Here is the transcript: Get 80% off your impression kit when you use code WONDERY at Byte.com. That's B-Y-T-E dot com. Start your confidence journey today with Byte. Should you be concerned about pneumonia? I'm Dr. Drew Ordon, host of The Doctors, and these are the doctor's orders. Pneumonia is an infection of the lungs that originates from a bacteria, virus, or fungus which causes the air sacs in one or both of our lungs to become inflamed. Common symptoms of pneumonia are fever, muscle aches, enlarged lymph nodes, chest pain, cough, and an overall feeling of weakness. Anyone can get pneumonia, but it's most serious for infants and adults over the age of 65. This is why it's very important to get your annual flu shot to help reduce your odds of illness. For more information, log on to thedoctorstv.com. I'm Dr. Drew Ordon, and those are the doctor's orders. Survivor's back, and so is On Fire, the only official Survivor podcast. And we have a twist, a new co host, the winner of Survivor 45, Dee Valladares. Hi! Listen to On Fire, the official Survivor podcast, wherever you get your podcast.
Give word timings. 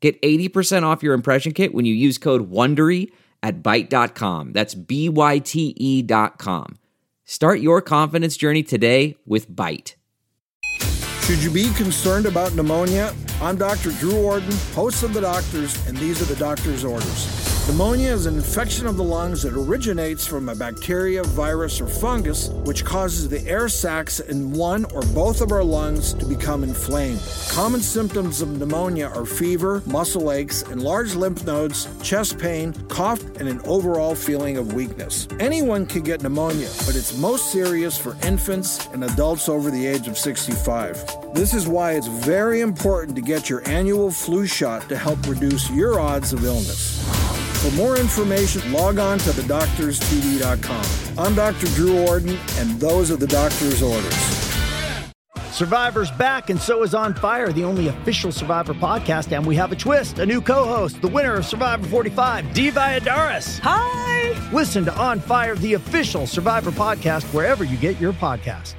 Get 0.00 0.20
80% 0.22 0.84
off 0.84 1.02
your 1.02 1.14
impression 1.14 1.52
kit 1.52 1.74
when 1.74 1.84
you 1.84 1.94
use 1.94 2.18
code 2.18 2.50
WONDERY 2.50 3.10
at 3.42 3.62
Byte.com. 3.62 4.52
That's 4.52 4.74
B-Y-T-E 4.74 6.02
dot 6.02 6.38
com. 6.38 6.78
Start 7.24 7.60
your 7.60 7.82
confidence 7.82 8.36
journey 8.36 8.62
today 8.62 9.16
with 9.26 9.50
Byte. 9.50 9.94
Should 11.22 11.42
you 11.42 11.50
be 11.50 11.70
concerned 11.74 12.24
about 12.24 12.54
pneumonia? 12.54 13.14
I'm 13.42 13.56
Dr. 13.56 13.90
Drew 13.92 14.16
Ordon, 14.16 14.50
host 14.72 15.02
of 15.02 15.12
The 15.12 15.20
Doctors, 15.20 15.86
and 15.86 15.96
these 15.98 16.22
are 16.22 16.24
the 16.24 16.36
doctor's 16.36 16.84
orders. 16.84 17.47
Pneumonia 17.68 18.10
is 18.10 18.24
an 18.24 18.36
infection 18.36 18.86
of 18.86 18.96
the 18.96 19.04
lungs 19.04 19.42
that 19.42 19.52
originates 19.52 20.26
from 20.26 20.48
a 20.48 20.54
bacteria, 20.54 21.22
virus, 21.22 21.82
or 21.82 21.86
fungus 21.86 22.48
which 22.64 22.82
causes 22.82 23.28
the 23.28 23.46
air 23.46 23.68
sacs 23.68 24.20
in 24.20 24.50
one 24.52 24.86
or 24.94 25.02
both 25.12 25.42
of 25.42 25.52
our 25.52 25.62
lungs 25.62 26.14
to 26.14 26.24
become 26.24 26.64
inflamed. 26.64 27.20
Common 27.50 27.82
symptoms 27.82 28.40
of 28.40 28.58
pneumonia 28.58 29.08
are 29.14 29.26
fever, 29.26 29.82
muscle 29.84 30.32
aches, 30.32 30.62
enlarged 30.62 31.14
lymph 31.14 31.44
nodes, 31.44 31.86
chest 32.02 32.38
pain, 32.38 32.72
cough, 32.88 33.22
and 33.36 33.46
an 33.46 33.60
overall 33.66 34.14
feeling 34.14 34.56
of 34.56 34.72
weakness. 34.72 35.28
Anyone 35.38 35.84
can 35.84 36.02
get 36.02 36.22
pneumonia, 36.22 36.70
but 36.86 36.96
it's 36.96 37.18
most 37.18 37.52
serious 37.52 37.98
for 37.98 38.16
infants 38.26 38.86
and 38.94 39.04
adults 39.04 39.46
over 39.46 39.70
the 39.70 39.86
age 39.86 40.08
of 40.08 40.16
65. 40.16 41.34
This 41.34 41.52
is 41.52 41.68
why 41.68 41.92
it's 41.92 42.08
very 42.08 42.62
important 42.62 43.14
to 43.16 43.22
get 43.22 43.50
your 43.50 43.62
annual 43.68 44.10
flu 44.10 44.46
shot 44.46 44.88
to 44.88 44.96
help 44.96 45.24
reduce 45.28 45.70
your 45.70 46.00
odds 46.00 46.32
of 46.32 46.46
illness. 46.46 47.17
For 47.58 47.72
more 47.72 47.96
information, 47.98 48.72
log 48.72 48.98
on 49.00 49.18
to 49.18 49.30
thedoctorstv.com. 49.30 51.18
I'm 51.18 51.34
Dr. 51.34 51.66
Drew 51.74 52.06
Ordon, 52.06 52.38
and 52.58 52.80
those 52.80 53.10
are 53.10 53.16
the 53.16 53.26
doctor's 53.26 53.82
orders. 53.82 54.14
Survivor's 55.50 56.12
back, 56.12 56.50
and 56.50 56.60
so 56.60 56.84
is 56.84 56.94
On 56.94 57.12
Fire, 57.14 57.52
the 57.52 57.64
only 57.64 57.88
official 57.88 58.30
Survivor 58.30 58.74
podcast. 58.74 59.36
And 59.36 59.44
we 59.44 59.56
have 59.56 59.72
a 59.72 59.76
twist, 59.76 60.20
a 60.20 60.26
new 60.26 60.40
co 60.40 60.64
host, 60.66 61.00
the 61.00 61.08
winner 61.08 61.34
of 61.34 61.46
Survivor 61.46 61.84
45, 61.88 62.54
Dee 62.54 62.70
Valladares. 62.70 63.58
Hi! 63.64 64.50
Listen 64.52 64.84
to 64.84 64.94
On 64.96 65.18
Fire, 65.18 65.56
the 65.56 65.74
official 65.74 66.28
Survivor 66.28 66.70
podcast, 66.70 67.24
wherever 67.34 67.64
you 67.64 67.76
get 67.76 67.98
your 68.00 68.12
podcast. 68.12 68.74